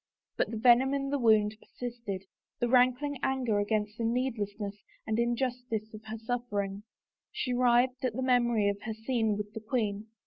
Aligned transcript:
But 0.35 0.49
the 0.49 0.57
venom 0.57 0.95
in 0.95 1.11
the 1.11 1.19
woimd 1.19 1.59
persisted— 1.59 2.23
the 2.59 2.67
rankling 2.67 3.19
anger 3.21 3.59
against 3.59 3.99
the 3.99 4.03
needlessness 4.03 4.75
and 5.05 5.19
injustice 5.19 5.93
of 5.93 6.05
her 6.05 6.17
suffering. 6.17 6.81
She 7.31 7.53
writhed 7.53 8.03
at 8.03 8.13
the 8.15 8.23
memory 8.23 8.67
of 8.67 8.81
her 8.81 8.95
scene 8.95 9.37
with 9.37 9.53
the 9.53 9.59
queen. 9.59 10.07